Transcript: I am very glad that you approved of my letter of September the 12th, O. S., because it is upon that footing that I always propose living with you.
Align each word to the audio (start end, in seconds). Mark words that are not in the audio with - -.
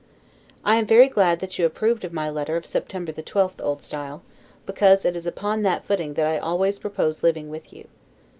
I 0.65 0.77
am 0.77 0.87
very 0.87 1.07
glad 1.07 1.41
that 1.41 1.59
you 1.59 1.65
approved 1.67 2.03
of 2.03 2.11
my 2.11 2.27
letter 2.27 2.57
of 2.57 2.65
September 2.65 3.11
the 3.11 3.21
12th, 3.21 3.61
O. 3.61 3.75
S., 3.75 4.19
because 4.65 5.05
it 5.05 5.15
is 5.15 5.27
upon 5.27 5.61
that 5.61 5.85
footing 5.85 6.15
that 6.15 6.25
I 6.25 6.39
always 6.39 6.79
propose 6.79 7.21
living 7.21 7.49
with 7.51 7.71
you. 7.71 7.87